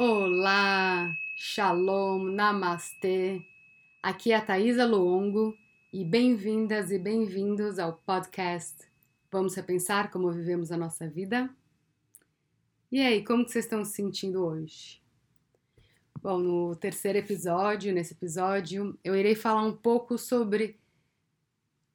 [0.00, 3.44] Olá, Shalom, Namastê.
[4.00, 5.58] Aqui é a Thaisa Luongo
[5.92, 8.76] e bem-vindas e bem-vindos ao podcast
[9.28, 11.50] Vamos Repensar Como Vivemos a Nossa Vida?
[12.92, 15.02] E aí, como que vocês estão se sentindo hoje?
[16.22, 20.78] Bom, no terceiro episódio, nesse episódio, eu irei falar um pouco sobre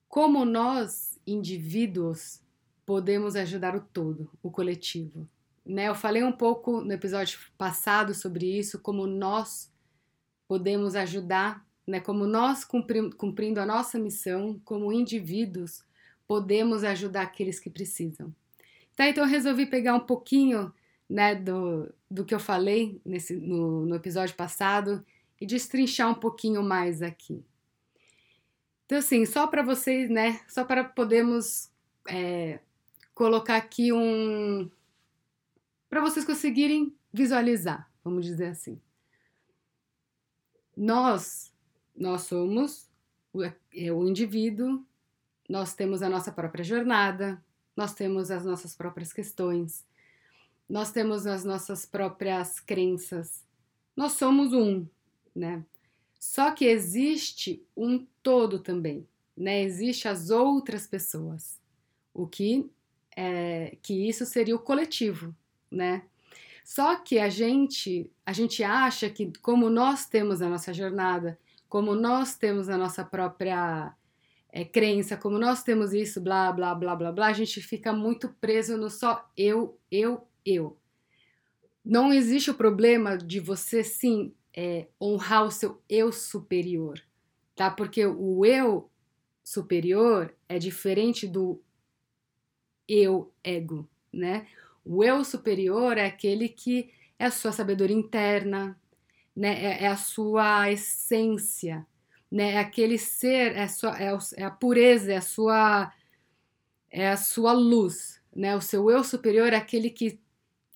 [0.09, 2.41] como nós, indivíduos,
[2.85, 5.25] podemos ajudar o todo, o coletivo.
[5.65, 5.87] Né?
[5.87, 9.71] Eu falei um pouco no episódio passado sobre isso, como nós
[10.47, 11.99] podemos ajudar, né?
[11.99, 15.83] como nós cumprindo a nossa missão, como indivíduos,
[16.27, 18.33] podemos ajudar aqueles que precisam.
[18.95, 20.71] Tá, então eu resolvi pegar um pouquinho
[21.09, 25.03] né, do, do que eu falei nesse, no, no episódio passado
[25.39, 27.43] e destrinchar um pouquinho mais aqui.
[28.85, 31.71] Então, assim, só para vocês, né, só para podermos
[32.07, 32.59] é,
[33.13, 34.69] colocar aqui um.
[35.93, 38.81] Para vocês conseguirem visualizar, vamos dizer assim.
[40.75, 41.53] Nós,
[41.95, 42.89] nós somos
[43.31, 43.53] o, é,
[43.91, 44.83] o indivíduo,
[45.47, 47.39] nós temos a nossa própria jornada,
[47.75, 49.85] nós temos as nossas próprias questões,
[50.67, 53.45] nós temos as nossas próprias crenças.
[53.95, 54.87] Nós somos um,
[55.35, 55.63] né?
[56.19, 59.61] Só que existe um todo também, né?
[59.61, 61.61] Existe as outras pessoas.
[62.11, 62.67] O que
[63.15, 65.35] é, que isso seria o coletivo,
[65.73, 66.03] né?
[66.63, 71.95] Só que a gente, a gente acha que como nós temos a nossa jornada, como
[71.95, 73.93] nós temos a nossa própria
[74.49, 78.29] é, crença, como nós temos isso, blá, blá, blá, blá, blá, a gente fica muito
[78.39, 80.77] preso no só eu, eu, eu.
[81.83, 87.01] Não existe o problema de você, sim, é, honrar o seu eu superior,
[87.55, 87.69] tá?
[87.69, 88.89] Porque o eu
[89.43, 91.59] superior é diferente do
[92.87, 94.47] eu ego, né?
[94.85, 98.79] O eu superior é aquele que é a sua sabedoria interna,
[99.35, 99.63] né?
[99.63, 101.85] É, é a sua essência,
[102.31, 102.53] né?
[102.53, 105.93] É aquele ser, é a, sua, é, é a pureza, é a sua
[106.91, 108.55] é a sua luz, né?
[108.55, 110.19] O seu eu superior é aquele que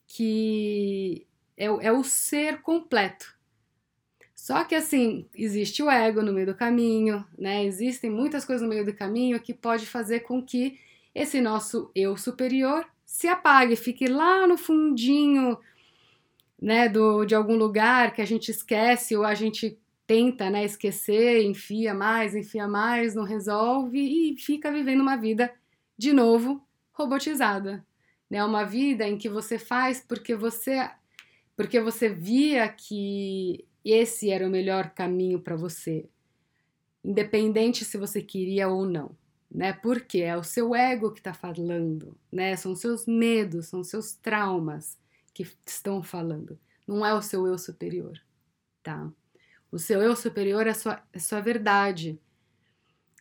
[0.07, 1.27] que
[1.57, 3.35] é, é o ser completo.
[4.35, 7.65] Só que assim, existe o ego no meio do caminho, né?
[7.65, 10.79] Existem muitas coisas no meio do caminho que pode fazer com que
[11.13, 15.57] esse nosso eu superior se apague, fique lá no fundinho,
[16.61, 21.43] né, do, de algum lugar que a gente esquece ou a gente tenta, né, esquecer,
[21.43, 25.51] enfia mais, enfia mais, não resolve e fica vivendo uma vida
[25.97, 27.85] de novo robotizada,
[28.29, 28.43] né?
[28.43, 30.89] Uma vida em que você faz porque você
[31.55, 36.07] porque você via que esse era o melhor caminho para você,
[37.03, 39.15] independente se você queria ou não
[39.49, 39.73] né?
[39.73, 42.55] Porque é o seu ego que está falando, né?
[42.55, 44.97] São seus medos, são seus traumas
[45.33, 46.59] que estão falando.
[46.87, 48.19] Não é o seu eu superior,
[48.83, 49.11] tá?
[49.71, 52.19] O seu eu superior é a sua, é sua verdade.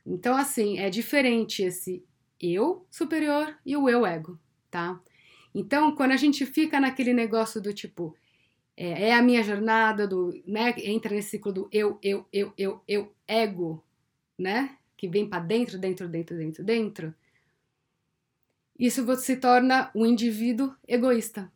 [0.04, 2.04] Então, assim, é diferente esse
[2.40, 4.38] eu superior e o eu ego,
[4.70, 5.00] tá?
[5.54, 8.14] Então, quando a gente fica naquele negócio do tipo,
[8.76, 10.74] é, é a minha jornada, do, né?
[10.78, 13.82] Entra nesse ciclo do eu, eu, eu, eu, eu, ego,
[14.38, 14.76] né?
[14.96, 17.14] Que vem para dentro, dentro, dentro, dentro, dentro,
[18.78, 21.50] isso você se torna um indivíduo egoísta.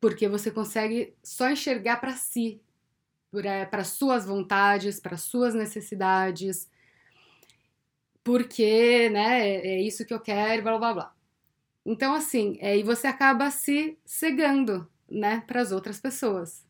[0.00, 2.60] Porque você consegue só enxergar para si,
[3.70, 6.68] para suas vontades, para suas necessidades,
[8.22, 11.16] porque, né, é, é isso que eu quero, blá blá blá.
[11.84, 16.66] Então, assim, é, e você acaba se cegando, né, para as outras pessoas.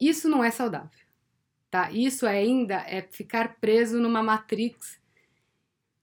[0.00, 1.07] Isso não é saudável
[1.70, 1.90] tá?
[1.90, 4.98] Isso ainda é ficar preso numa matrix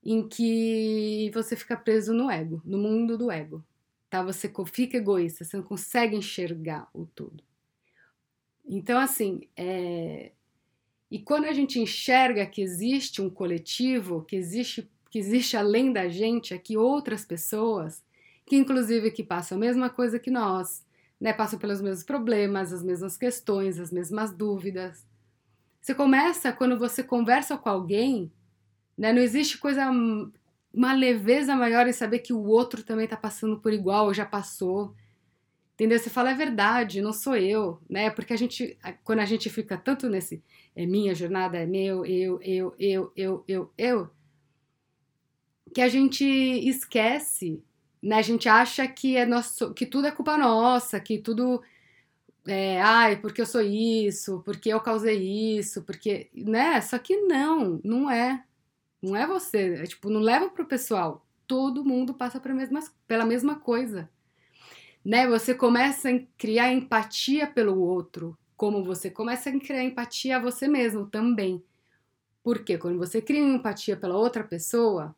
[0.03, 3.63] em que você fica preso no ego, no mundo do ego,
[4.09, 4.21] tá?
[4.21, 7.43] Você fica egoísta, você não consegue enxergar o todo.
[8.63, 10.31] Então, assim, é...
[11.09, 16.07] e quando a gente enxerga que existe um coletivo, que existe, que existe além da
[16.07, 18.03] gente aqui outras pessoas,
[18.45, 20.85] que inclusive que passam a mesma coisa que nós,
[21.19, 21.33] né?
[21.33, 25.03] Passam pelos mesmos problemas, as mesmas questões, as mesmas dúvidas,
[25.85, 28.31] você começa quando você conversa com alguém,
[28.97, 29.13] né?
[29.13, 29.87] Não existe coisa
[30.73, 34.25] uma leveza maior em saber que o outro também está passando por igual ou já
[34.25, 34.95] passou.
[35.75, 35.99] Entendeu?
[35.99, 38.09] Você fala é verdade, não sou eu, né?
[38.09, 40.43] Porque a gente quando a gente fica tanto nesse
[40.75, 44.09] é minha jornada, é meu, eu, eu, eu, eu, eu, eu,
[45.71, 47.63] que a gente esquece,
[48.01, 48.15] né?
[48.15, 51.61] A gente acha que é nosso, que tudo é culpa nossa, que tudo
[52.47, 56.79] é, ai, porque eu sou isso, porque eu causei isso, porque, né?
[56.81, 58.43] Só que não, não é.
[59.01, 59.75] Não é você.
[59.75, 61.25] É, tipo, não leva pro pessoal.
[61.47, 64.09] Todo mundo passa mesma, pela mesma coisa.
[65.03, 65.27] né?
[65.27, 70.67] Você começa a criar empatia pelo outro, como você começa a criar empatia a você
[70.67, 71.63] mesmo também.
[72.43, 75.15] Porque quando você cria empatia pela outra pessoa,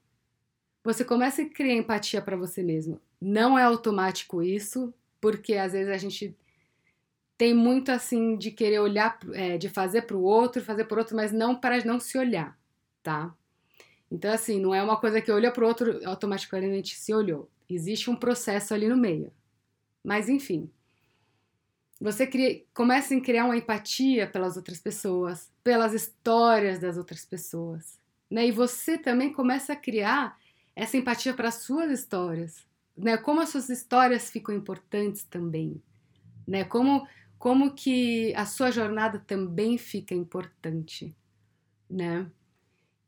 [0.83, 3.01] você começa a criar empatia para você mesmo.
[3.21, 6.35] Não é automático isso, porque às vezes a gente
[7.37, 11.15] tem muito assim de querer olhar, é, de fazer para o outro, fazer por outro,
[11.15, 12.57] mas não para não se olhar,
[13.03, 13.33] tá?
[14.09, 17.49] Então, assim, não é uma coisa que olha para o outro, automaticamente se olhou.
[17.69, 19.31] Existe um processo ali no meio.
[20.03, 20.71] Mas, enfim,
[21.99, 27.99] você cria, começa a criar uma empatia pelas outras pessoas, pelas histórias das outras pessoas,
[28.31, 28.47] né?
[28.47, 30.37] E você também começa a criar
[30.75, 33.17] essa empatia para as suas histórias, né?
[33.17, 35.81] Como as suas histórias ficam importantes também,
[36.47, 36.63] né?
[36.63, 37.05] Como
[37.37, 41.15] como que a sua jornada também fica importante,
[41.89, 42.29] né?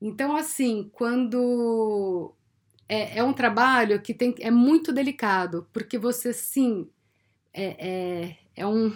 [0.01, 2.33] Então, assim, quando
[2.87, 6.89] é, é um trabalho que tem, é muito delicado, porque você, sim,
[7.53, 8.95] é, é, é um.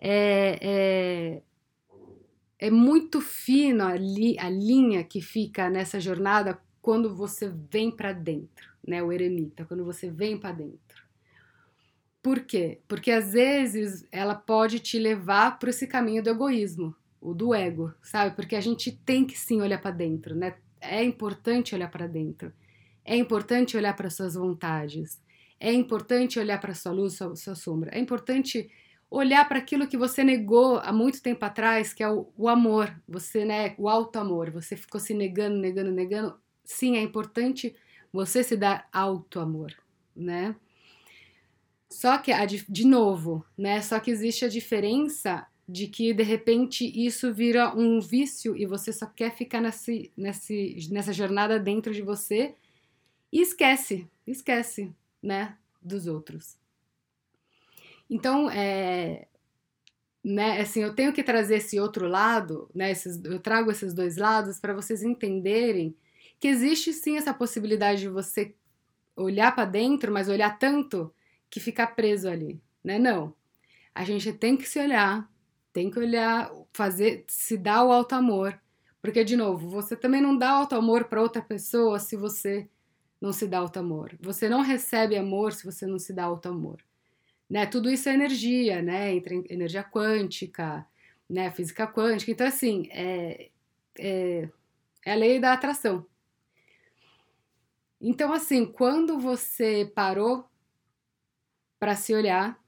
[0.00, 1.42] É, é,
[2.60, 8.12] é muito fino a, li, a linha que fica nessa jornada quando você vem para
[8.12, 9.02] dentro, né?
[9.02, 11.07] O eremita, quando você vem para dentro.
[12.22, 12.80] Por quê?
[12.88, 17.92] Porque às vezes ela pode te levar para esse caminho do egoísmo, o do ego,
[18.02, 18.34] sabe?
[18.34, 20.56] Porque a gente tem que sim olhar para dentro, né?
[20.80, 22.52] É importante olhar para dentro.
[23.04, 25.20] É importante olhar para suas vontades.
[25.58, 27.90] É importante olhar para sua luz, sua, sua sombra.
[27.92, 28.70] É importante
[29.10, 32.94] olhar para aquilo que você negou há muito tempo atrás, que é o, o amor.
[33.08, 34.50] Você, né, o alto amor.
[34.50, 36.38] Você ficou se negando, negando, negando.
[36.64, 37.74] Sim, é importante
[38.12, 39.72] você se dar alto amor,
[40.14, 40.54] né?
[41.90, 42.32] Só que,
[42.68, 43.80] de novo, né?
[43.80, 48.90] Só que existe a diferença de que de repente isso vira um vício e você
[48.90, 52.54] só quer ficar nesse, nesse, nessa jornada dentro de você
[53.30, 54.90] e esquece, esquece,
[55.22, 56.56] né, dos outros.
[58.08, 59.28] Então, é,
[60.24, 64.16] né, assim, eu tenho que trazer esse outro lado, né, esses, eu trago esses dois
[64.16, 65.94] lados para vocês entenderem
[66.40, 68.54] que existe sim essa possibilidade de você
[69.14, 71.12] olhar para dentro, mas olhar tanto
[71.50, 72.98] que ficar preso ali, né?
[72.98, 73.34] Não.
[73.94, 75.28] A gente tem que se olhar,
[75.72, 78.58] tem que olhar, fazer, se dar o alto amor.
[79.00, 82.68] Porque, de novo, você também não dá alto amor para outra pessoa se você
[83.20, 84.16] não se dá alto amor.
[84.20, 86.82] Você não recebe amor se você não se dá alto amor.
[87.48, 87.66] Né?
[87.66, 89.14] Tudo isso é energia, né?
[89.14, 90.86] Entre energia quântica,
[91.28, 91.50] né?
[91.50, 92.30] Física quântica.
[92.30, 93.50] Então, assim, é,
[93.98, 94.48] é,
[95.04, 96.06] é a lei da atração.
[98.00, 100.48] Então, assim, quando você parou
[101.78, 102.58] para se olhar,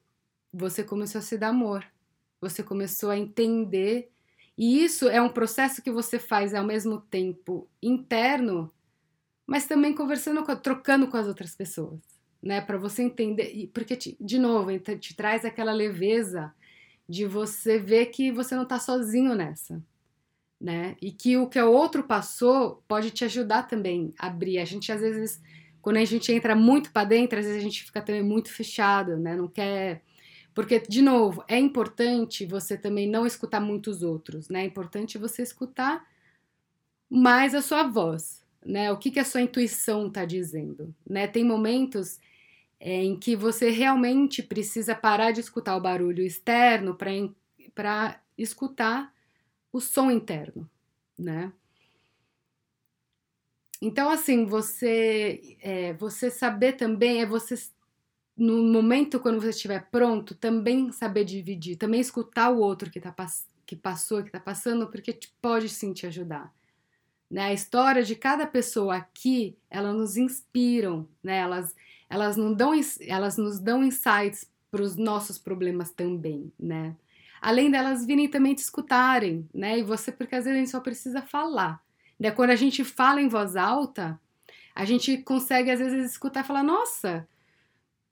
[0.53, 1.85] você começou a se dar amor
[2.41, 4.11] você começou a entender.
[4.57, 8.71] E isso é um processo que você faz ao mesmo tempo interno,
[9.47, 12.01] mas também conversando, com, trocando com as outras pessoas,
[12.43, 12.61] né?
[12.61, 16.53] Para você entender, porque te, de novo te, te traz aquela leveza
[17.09, 19.83] de você ver que você não está sozinho nessa,
[20.61, 20.97] né?
[21.01, 24.59] E que o que o outro passou pode te ajudar também a abrir.
[24.59, 25.41] A gente às vezes,
[25.82, 29.17] quando a gente entra muito para dentro, às vezes a gente fica também muito fechado,
[29.17, 29.37] né?
[29.37, 30.03] Não quer
[30.55, 34.62] porque, de novo, é importante você também não escutar muitos outros, né?
[34.62, 36.05] É importante você escutar
[37.09, 38.91] mais a sua voz, né?
[38.93, 41.27] O que, que a sua intuição está dizendo, né?
[41.27, 42.19] Tem momentos
[42.81, 46.97] é, em que você realmente precisa parar de escutar o barulho externo
[47.75, 49.14] para escutar
[49.73, 50.69] o som interno,
[51.19, 51.52] né?
[53.80, 57.56] Então, assim, você, é, você saber também é você
[58.37, 63.14] no momento quando você estiver pronto, também saber dividir, também escutar o outro que, tá,
[63.66, 66.50] que passou, que está passando, porque pode sim te ajudar.
[67.30, 67.42] Né?
[67.42, 71.38] A história de cada pessoa aqui, elas nos inspiram, né?
[71.38, 71.75] elas,
[72.08, 72.72] elas, não dão,
[73.02, 76.96] elas nos dão insights para os nossos problemas também, né?
[77.42, 79.78] Além delas virem também te escutarem, né?
[79.78, 81.82] E você, porque às vezes a gente só precisa falar.
[82.21, 82.31] Né?
[82.31, 84.21] Quando a gente fala em voz alta,
[84.75, 87.27] a gente consegue às vezes escutar e falar, nossa,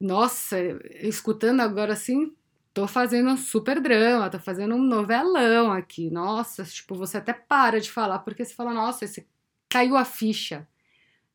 [0.00, 0.57] nossa,
[1.03, 2.35] escutando agora assim,
[2.73, 6.11] tô fazendo um super drama, tô fazendo um novelão aqui.
[6.11, 9.27] Nossa, tipo, você até para de falar, porque você fala, nossa, esse
[9.69, 10.67] caiu a ficha,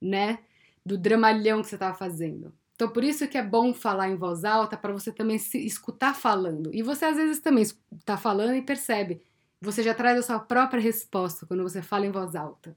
[0.01, 0.39] né?
[0.85, 2.51] Do dramalhão que você tava fazendo.
[2.75, 6.15] Então, por isso que é bom falar em voz alta, para você também se escutar
[6.15, 6.73] falando.
[6.73, 9.21] E você às vezes também está falando e percebe.
[9.63, 12.75] Você já traz a sua própria resposta quando você fala em voz alta.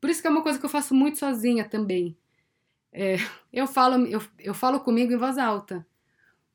[0.00, 2.16] Por isso que é uma coisa que eu faço muito sozinha também.
[2.92, 3.18] É,
[3.52, 5.86] eu, falo, eu, eu falo comigo em voz alta,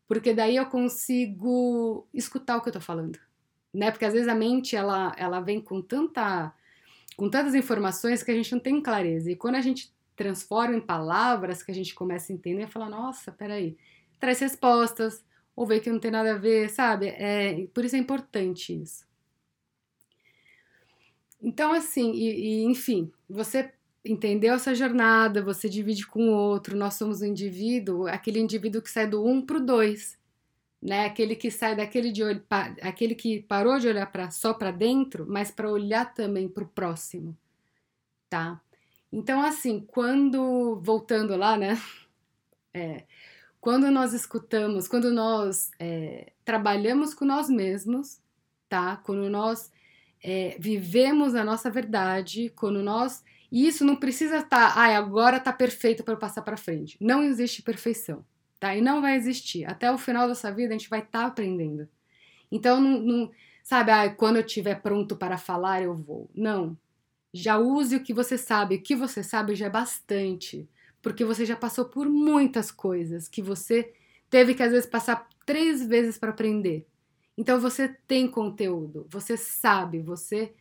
[0.05, 3.17] porque daí eu consigo escutar o que eu tô falando,
[3.73, 3.89] né?
[3.89, 6.53] Porque às vezes a mente ela, ela vem com tanta
[7.15, 9.31] com tantas informações que a gente não tem clareza.
[9.31, 13.31] E quando a gente transforma em palavras que a gente começa a entender, fala, nossa,
[13.31, 13.77] peraí,
[14.19, 15.25] traz respostas,
[15.55, 17.07] ou vê que não tem nada a ver, sabe?
[17.07, 19.06] É, por isso é importante isso.
[21.47, 23.71] Então, assim, e, e, enfim, você
[24.03, 28.89] entendeu essa jornada, você divide com o outro, nós somos um indivíduo, aquele indivíduo que
[28.89, 30.19] sai do um para o dois,
[30.81, 31.05] né?
[31.05, 32.43] Aquele que sai daquele de olho,
[32.81, 36.67] aquele que parou de olhar para só para dentro, mas para olhar também para o
[36.67, 37.37] próximo,
[38.29, 38.59] tá?
[39.09, 41.81] Então, assim, quando voltando lá, né?
[42.73, 43.05] É,
[43.61, 48.19] quando nós escutamos, quando nós é, trabalhamos com nós mesmos,
[48.67, 48.97] tá?
[48.97, 49.71] Quando nós
[50.23, 55.39] é, vivemos a nossa verdade, quando nós e isso não precisa estar, tá, ah, agora
[55.39, 56.97] tá perfeito para eu passar para frente.
[56.99, 58.25] Não existe perfeição,
[58.59, 58.75] tá?
[58.75, 59.65] E não vai existir.
[59.65, 61.87] Até o final dessa vida a gente vai estar tá aprendendo.
[62.51, 63.31] Então, não, não
[63.63, 66.29] sabe, ah, quando eu estiver pronto para falar, eu vou.
[66.35, 66.77] Não.
[67.33, 68.75] Já use o que você sabe.
[68.75, 70.67] O que você sabe já é bastante.
[71.01, 73.93] Porque você já passou por muitas coisas que você
[74.29, 76.85] teve que às vezes passar três vezes para aprender.
[77.37, 80.53] Então você tem conteúdo, você sabe, você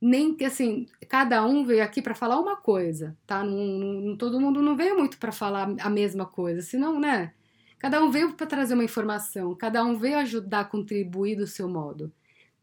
[0.00, 3.42] nem que assim, cada um veio aqui para falar uma coisa, tá?
[3.44, 7.32] Não, não, todo mundo não veio muito para falar a mesma coisa, senão, né?
[7.78, 11.68] Cada um veio para trazer uma informação, cada um veio ajudar a contribuir do seu
[11.68, 12.12] modo.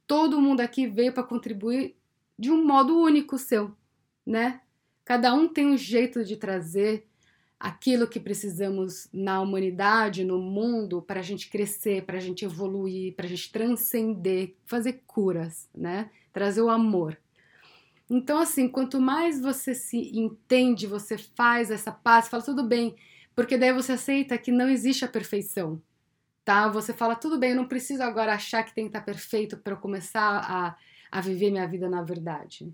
[0.08, 1.96] Todo mundo aqui veio para contribuir
[2.38, 3.76] de um modo único seu,
[4.26, 4.62] né?
[5.06, 7.08] Cada um tem um jeito de trazer
[7.62, 13.14] aquilo que precisamos na humanidade, no mundo, para a gente crescer, para a gente evoluir,
[13.14, 16.10] para a gente transcender, fazer curas, né?
[16.34, 17.16] Trazer o amor.
[18.10, 22.96] Então, assim, quanto mais você se entende, você faz essa paz, fala tudo bem,
[23.36, 25.80] porque daí você aceita que não existe a perfeição,
[26.44, 26.68] tá?
[26.68, 29.76] Você fala tudo bem, eu não preciso agora achar que tem que estar perfeito para
[29.76, 30.76] começar a,
[31.12, 32.74] a viver minha vida na verdade,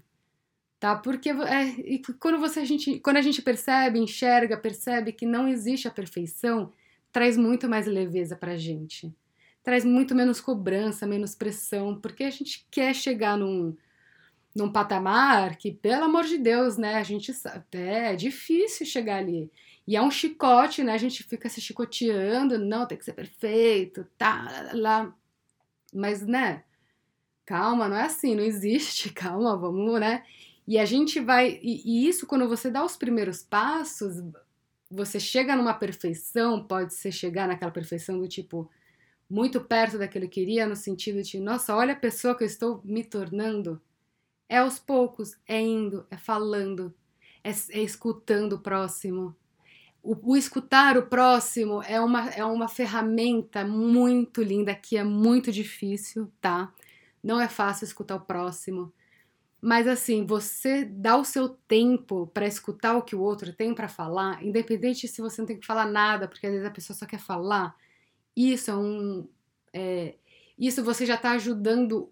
[0.80, 0.96] tá?
[0.96, 5.88] Porque é, quando você a gente, quando a gente percebe, enxerga, percebe que não existe
[5.88, 6.72] a perfeição,
[7.12, 9.14] traz muito mais leveza para gente,
[9.64, 13.76] traz muito menos cobrança, menos pressão, porque a gente quer chegar num
[14.58, 17.32] num patamar que, pelo amor de Deus, né, a gente
[17.72, 19.52] é, é difícil chegar ali.
[19.88, 20.94] E é um chicote, né?
[20.94, 25.14] A gente fica se chicoteando, não, tem que ser perfeito, tá, lá.
[25.94, 26.64] Mas, né?
[27.46, 30.26] Calma, não é assim, não existe, calma, vamos, né?
[30.68, 31.60] E a gente vai.
[31.62, 34.22] E, e isso, quando você dá os primeiros passos,
[34.90, 38.70] você chega numa perfeição, pode ser chegar naquela perfeição do tipo,
[39.30, 42.82] muito perto daquele que queria, no sentido de, nossa, olha a pessoa que eu estou
[42.84, 43.82] me tornando
[44.50, 46.94] é aos poucos, é indo, é falando,
[47.44, 49.36] é, é escutando o próximo.
[50.02, 55.52] O, o, escutar o próximo é uma, é uma ferramenta muito linda que é muito
[55.52, 56.74] difícil, tá?
[57.22, 58.94] Não é fácil escutar o próximo.
[59.62, 63.88] Mas assim, você dá o seu tempo para escutar o que o outro tem para
[63.88, 67.06] falar, independente se você não tem que falar nada, porque às vezes a pessoa só
[67.06, 67.76] quer falar.
[68.36, 69.28] Isso é um.
[69.74, 70.16] É,
[70.58, 72.12] isso você já está ajudando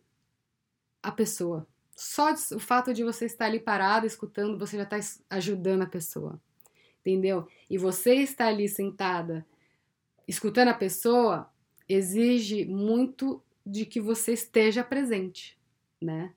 [1.03, 1.67] a pessoa.
[1.95, 4.99] Só o fato de você estar ali parado, escutando, você já está
[5.29, 6.41] ajudando a pessoa.
[6.99, 7.47] Entendeu?
[7.69, 9.45] E você estar ali sentada,
[10.27, 11.49] escutando a pessoa,
[11.87, 15.57] exige muito de que você esteja presente,
[16.01, 16.33] né?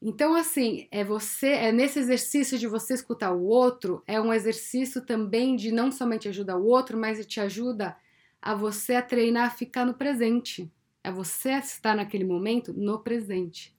[0.00, 5.04] Então, assim, é você, é nesse exercício de você escutar o outro, é um exercício
[5.04, 7.96] também de não somente ajudar o outro, mas te ajuda
[8.40, 10.70] a você a treinar a ficar no presente.
[11.02, 13.74] É você estar naquele momento no presente.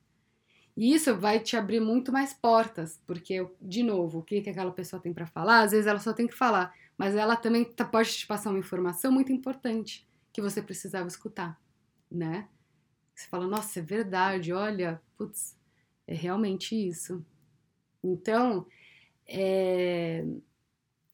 [0.75, 4.71] E isso vai te abrir muito mais portas, porque, de novo, o que, que aquela
[4.71, 7.83] pessoa tem para falar, às vezes ela só tem que falar, mas ela também tá,
[7.83, 11.59] pode te passar uma informação muito importante que você precisava escutar,
[12.11, 12.47] né?
[13.15, 15.56] Você fala, nossa, é verdade, olha, putz,
[16.07, 17.23] é realmente isso.
[18.03, 18.65] Então,
[19.27, 20.25] é...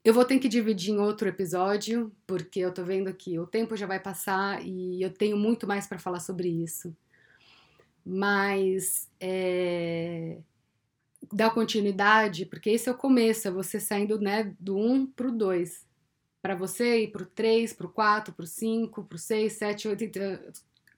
[0.03, 3.75] eu vou ter que dividir em outro episódio, porque eu tô vendo que o tempo
[3.75, 6.95] já vai passar e eu tenho muito mais para falar sobre isso
[8.05, 10.39] mas é,
[11.31, 15.27] dá continuidade, porque esse é o começo, é você saindo né, do 1 um para
[15.27, 15.85] o 2.
[16.41, 19.53] Para você ir para o 3, para o 4, para o 5, para o 6,
[19.53, 20.11] 7, 8,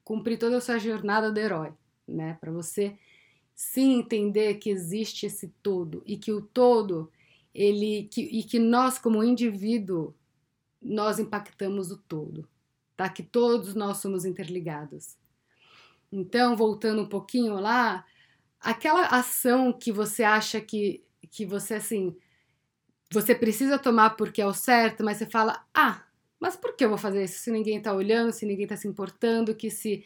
[0.02, 1.72] cumprir toda a sua jornada do herói,
[2.06, 2.36] né?
[2.40, 2.96] Para você
[3.56, 7.10] sim entender que existe esse todo e que o todo
[7.54, 10.14] ele que, e que nós como indivíduo
[10.80, 12.46] nós impactamos o todo,
[12.94, 13.08] tá?
[13.08, 15.16] Que todos nós somos interligados.
[16.12, 18.04] Então, voltando um pouquinho lá,
[18.60, 22.14] aquela ação que você acha que, que você, assim,
[23.10, 26.04] você precisa tomar porque é o certo, mas você fala, ah,
[26.38, 28.86] mas por que eu vou fazer isso se ninguém tá olhando, se ninguém tá se
[28.86, 30.04] importando, que se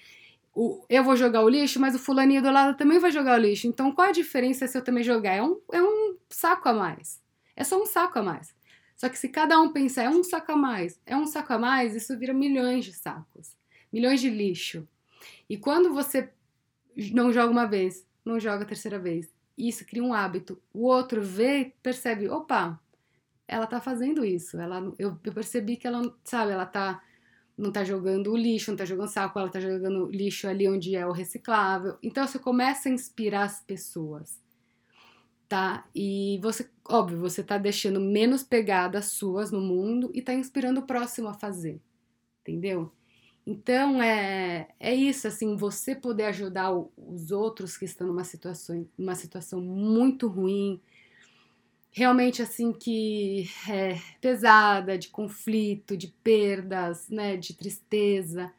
[0.55, 3.43] o, eu vou jogar o lixo, mas o fulaninho do lado também vai jogar o
[3.43, 3.67] lixo.
[3.67, 5.35] Então, qual a diferença se eu também jogar?
[5.35, 7.23] É um, é um saco a mais.
[7.55, 8.55] É só um saco a mais.
[8.97, 11.59] Só que se cada um pensar, é um saco a mais, é um saco a
[11.59, 13.57] mais, isso vira milhões de sacos,
[13.91, 14.87] milhões de lixo.
[15.49, 16.31] E quando você
[17.13, 20.61] não joga uma vez, não joga a terceira vez, isso cria um hábito.
[20.73, 22.79] O outro vê e percebe, opa,
[23.49, 24.59] ela tá fazendo isso.
[24.59, 27.03] Ela, eu, eu percebi que ela, sabe, ela tá
[27.61, 30.97] não tá jogando o lixo, não tá jogando saco, ela tá jogando lixo ali onde
[30.97, 31.99] é o reciclável.
[32.03, 34.41] Então você começa a inspirar as pessoas,
[35.47, 35.87] tá?
[35.95, 40.87] E você, óbvio, você tá deixando menos pegadas suas no mundo e tá inspirando o
[40.87, 41.81] próximo a fazer,
[42.41, 42.91] entendeu?
[43.47, 49.15] Então é, é isso, assim, você poder ajudar os outros que estão numa situação, numa
[49.15, 50.81] situação muito ruim,
[51.91, 58.53] realmente assim que é pesada, de conflito, de perdas, né, de tristeza.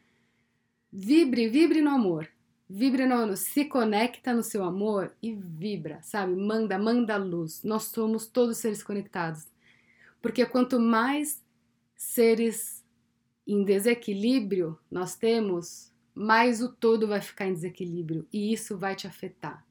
[0.92, 2.28] Vibre, vibre no amor.
[2.68, 6.34] Vibre no amor, se conecta no seu amor e vibra, sabe?
[6.34, 7.62] Manda, manda luz.
[7.62, 9.46] Nós somos todos seres conectados.
[10.22, 11.42] Porque quanto mais
[11.94, 12.82] seres
[13.46, 19.06] em desequilíbrio nós temos, mais o todo vai ficar em desequilíbrio e isso vai te
[19.06, 19.66] afetar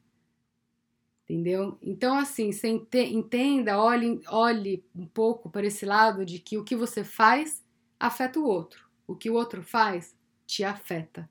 [1.31, 1.77] entendeu?
[1.81, 6.75] Então, assim, você entenda, olhe, olhe um pouco para esse lado de que o que
[6.75, 7.63] você faz
[7.97, 10.13] afeta o outro, o que o outro faz
[10.45, 11.29] te afeta.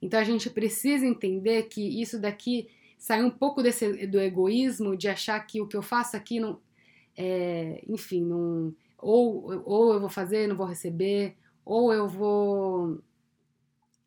[0.00, 5.08] Então, a gente precisa entender que isso daqui sai um pouco desse, do egoísmo, de
[5.08, 6.60] achar que o que eu faço aqui não.
[7.16, 13.00] É, enfim, não, ou, ou eu vou fazer, não vou receber, ou eu vou.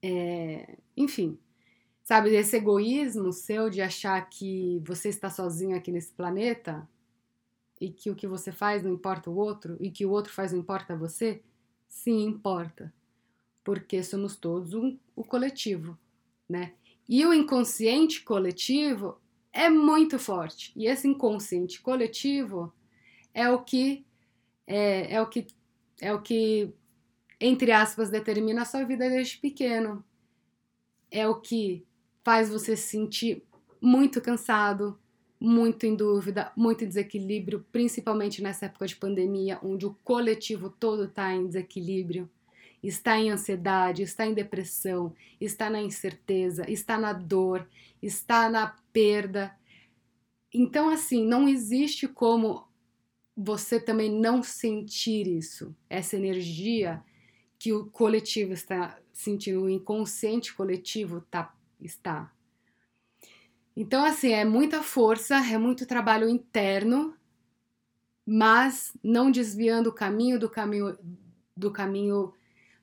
[0.01, 1.38] É, enfim,
[2.05, 6.88] sabe, desse egoísmo seu de achar que você está sozinho aqui nesse planeta
[7.81, 10.53] e que o que você faz não importa o outro e que o outro faz
[10.53, 11.41] não importa você?
[11.89, 12.93] Sim, importa.
[13.63, 15.97] Porque somos todos um, o coletivo,
[16.47, 16.74] né?
[17.09, 19.19] E o inconsciente coletivo
[19.51, 20.71] é muito forte.
[20.75, 22.71] E esse inconsciente coletivo
[23.33, 24.05] é o que
[24.67, 25.47] é, é o que
[26.00, 26.71] é o que
[27.41, 30.05] entre aspas determina a sua vida desde pequeno.
[31.09, 31.83] É o que
[32.25, 33.44] faz você se sentir
[33.79, 35.00] muito cansado,
[35.40, 41.03] muito em dúvida, muito em desequilíbrio, principalmente nessa época de pandemia, onde o coletivo todo
[41.03, 42.27] está em desequilíbrio,
[42.81, 47.70] está em ansiedade, está em depressão, está na incerteza, está na dor,
[48.01, 49.55] está na perda.
[50.51, 52.68] Então, assim, não existe como
[53.38, 57.03] você também não sentir isso, essa energia
[57.59, 62.31] que o coletivo está sentindo, o inconsciente coletivo está está.
[63.75, 67.14] Então, assim, é muita força, é muito trabalho interno,
[68.25, 70.98] mas não desviando o caminho do caminho
[71.55, 72.33] do caminho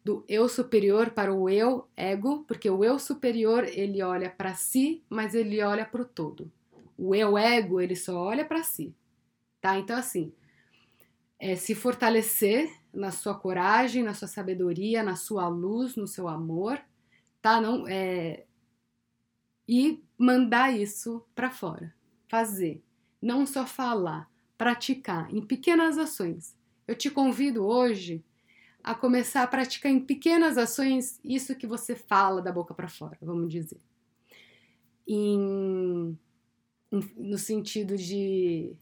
[0.05, 5.03] do eu superior para o eu ego, porque o eu superior ele olha para si,
[5.09, 6.51] mas ele olha para o todo.
[6.97, 8.95] O eu ego ele só olha para si,
[9.61, 9.79] tá?
[9.79, 10.33] Então assim,
[11.39, 16.81] é se fortalecer na sua coragem, na sua sabedoria, na sua luz, no seu amor,
[17.41, 17.61] tá?
[17.61, 18.45] Não é
[19.69, 21.95] e mandar isso para fora.
[22.29, 22.83] Fazer.
[23.21, 26.57] Não só falar, praticar em pequenas ações.
[26.87, 28.25] Eu te convido hoje
[28.83, 33.17] a começar a praticar em pequenas ações isso que você fala da boca para fora,
[33.23, 33.81] vamos dizer.
[35.07, 36.19] Em,
[37.17, 38.77] no sentido de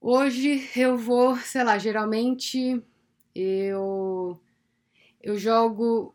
[0.00, 2.82] hoje eu vou, sei lá, geralmente
[3.34, 4.40] eu
[5.22, 6.14] eu jogo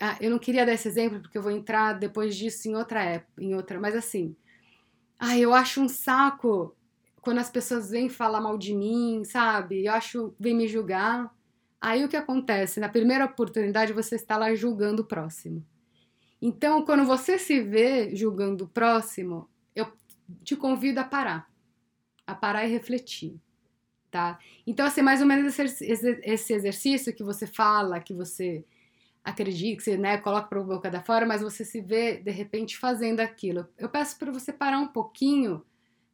[0.00, 3.02] ah, eu não queria dar esse exemplo porque eu vou entrar depois disso em outra
[3.02, 4.36] época, em outra, mas assim,
[5.18, 6.74] ah, eu acho um saco
[7.20, 9.84] quando as pessoas vêm falar mal de mim, sabe?
[9.84, 11.30] Eu acho, vem me julgar.
[11.80, 12.80] Aí o que acontece?
[12.80, 15.64] Na primeira oportunidade você está lá julgando o próximo.
[16.40, 19.92] Então, quando você se vê julgando o próximo, eu
[20.44, 21.50] te convido a parar.
[22.26, 23.40] A parar e refletir,
[24.10, 24.38] tá?
[24.66, 28.64] Então, assim, mais ou menos esse, exercício que você fala, que você
[29.28, 32.78] acredite, que você né, coloca para boca da fora, mas você se vê de repente
[32.78, 33.66] fazendo aquilo.
[33.76, 35.62] Eu peço para você parar um pouquinho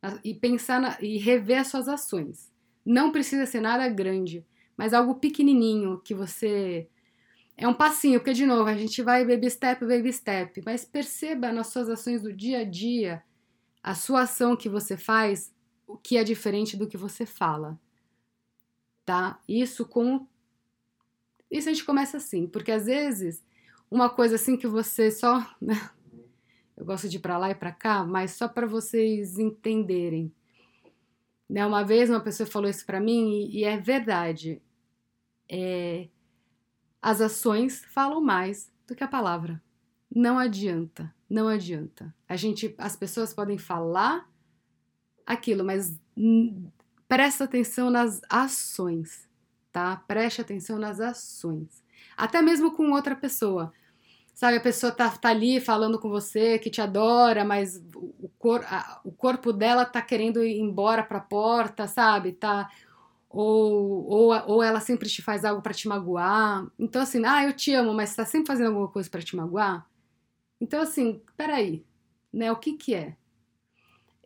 [0.03, 2.53] ah, e pensar na, e rever as suas ações.
[2.85, 4.44] Não precisa ser nada grande,
[4.77, 6.88] mas algo pequenininho que você
[7.57, 11.53] é um passinho, porque de novo a gente vai baby step, baby step, mas perceba
[11.53, 13.22] nas suas ações do dia a dia
[13.83, 15.55] a sua ação que você faz,
[15.87, 17.79] o que é diferente do que você fala.
[19.05, 19.38] Tá?
[19.46, 20.27] Isso com
[21.59, 23.43] isso a gente começa assim, porque às vezes
[23.90, 25.38] uma coisa assim que você só.
[25.62, 25.75] Né?
[26.77, 30.35] Eu gosto de ir para lá e para cá, mas só para vocês entenderem.
[31.49, 31.64] Né?
[31.64, 34.61] Uma vez uma pessoa falou isso para mim e, é verdade.
[35.49, 36.09] É,
[37.01, 39.62] as ações falam mais do que a palavra.
[40.12, 42.12] Não adianta, não adianta.
[42.29, 44.29] A gente, as pessoas podem falar
[45.25, 45.97] aquilo, mas
[47.07, 49.29] presta atenção nas ações,
[49.74, 49.96] tá?
[50.06, 51.82] Preste atenção nas ações.
[52.16, 53.72] Até mesmo com outra pessoa.
[54.32, 58.64] Sabe, a pessoa tá, tá ali falando com você, que te adora, mas o, cor,
[58.66, 62.32] a, o corpo dela tá querendo ir embora pra porta, sabe?
[62.32, 62.70] Tá
[63.28, 66.68] ou, ou, ou ela sempre te faz algo para te magoar.
[66.78, 69.88] Então, assim, ah, eu te amo, mas está sempre fazendo alguma coisa para te magoar?
[70.60, 71.84] Então, assim, peraí,
[72.32, 72.52] né?
[72.52, 73.16] O que que é?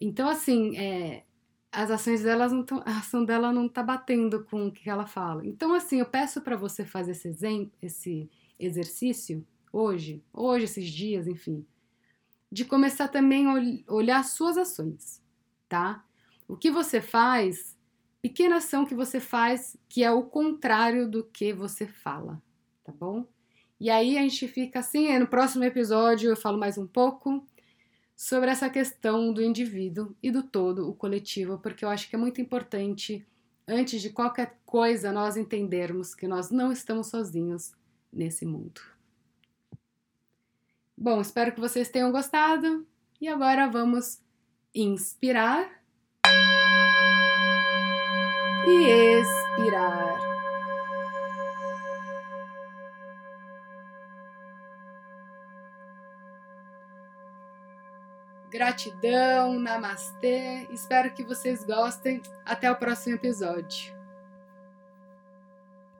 [0.00, 1.24] Então, assim, é,
[1.70, 5.06] as ações delas não tão, a ação dela não tá batendo com o que ela
[5.06, 5.46] fala.
[5.46, 11.26] Então, assim, eu peço para você fazer esse, exemplo, esse exercício hoje, hoje, esses dias,
[11.26, 11.64] enfim,
[12.50, 15.22] de começar também a olhar suas ações,
[15.68, 16.04] tá?
[16.46, 17.76] O que você faz
[18.22, 22.42] pequena ação que você faz que é o contrário do que você fala,
[22.82, 23.26] tá bom?
[23.78, 27.46] E aí a gente fica assim, no próximo episódio eu falo mais um pouco
[28.18, 32.18] sobre essa questão do indivíduo e do todo, o coletivo, porque eu acho que é
[32.18, 33.24] muito importante,
[33.66, 37.72] antes de qualquer coisa, nós entendermos que nós não estamos sozinhos
[38.12, 38.80] nesse mundo.
[40.96, 42.84] Bom, espero que vocês tenham gostado
[43.20, 44.18] e agora vamos
[44.74, 45.80] inspirar
[48.66, 50.17] e expirar.
[58.58, 60.66] Gratidão, namastê.
[60.72, 62.20] Espero que vocês gostem.
[62.44, 63.96] Até o próximo episódio.